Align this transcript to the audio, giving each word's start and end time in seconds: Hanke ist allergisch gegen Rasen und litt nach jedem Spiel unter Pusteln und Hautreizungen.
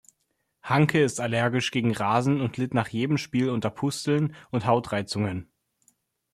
Hanke 0.63 1.03
ist 1.03 1.19
allergisch 1.19 1.69
gegen 1.69 1.91
Rasen 1.95 2.41
und 2.41 2.57
litt 2.57 2.73
nach 2.73 2.87
jedem 2.87 3.19
Spiel 3.19 3.51
unter 3.51 3.69
Pusteln 3.69 4.35
und 4.49 4.65
Hautreizungen. 4.65 5.51